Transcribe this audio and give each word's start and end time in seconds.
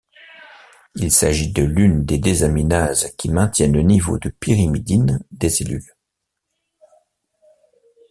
Il 0.95 1.11
s'agit 1.11 1.51
de 1.51 1.61
l'une 1.61 2.03
des 2.03 2.17
désaminases 2.17 3.11
qui 3.17 3.29
maintiennent 3.29 3.73
le 3.73 3.83
niveau 3.83 4.17
de 4.17 4.29
pyrimidine 4.29 5.21
des 5.29 5.51
cellules. 5.51 5.95